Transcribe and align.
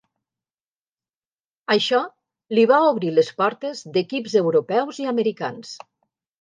Això 1.75 1.99
li 2.57 2.65
va 2.73 2.81
obrir 2.87 3.13
les 3.19 3.31
portes 3.43 3.85
d'equips 3.99 4.41
europeus 4.45 5.07
i 5.07 5.11
americans. 5.15 5.79